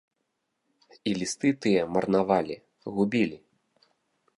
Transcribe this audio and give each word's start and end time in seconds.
І 1.11 1.13
лісты 1.19 1.53
тыя 1.67 1.81
марнавалі, 1.93 2.55
губілі. 2.97 3.37